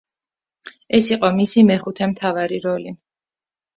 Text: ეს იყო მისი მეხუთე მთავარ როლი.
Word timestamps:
ეს 0.99 1.09
იყო 1.15 1.29
მისი 1.41 1.65
მეხუთე 1.69 2.11
მთავარ 2.15 2.57
როლი. 2.67 2.99